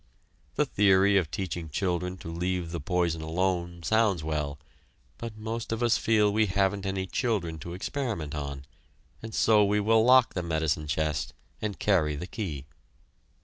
[0.55, 4.57] The theory of teaching children to leave the poison alone sounds well,
[5.19, 8.65] but most of us feel we haven't any children to experiment on,
[9.21, 12.65] and so we will lock the medicine chest and carry the key.